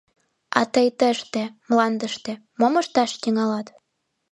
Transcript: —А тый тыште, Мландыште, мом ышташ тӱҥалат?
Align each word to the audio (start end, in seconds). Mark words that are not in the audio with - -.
—А 0.59 0.61
тый 0.73 0.87
тыште, 0.99 1.43
Мландыште, 1.69 2.33
мом 2.59 2.73
ышташ 2.81 3.11
тӱҥалат? 3.21 3.67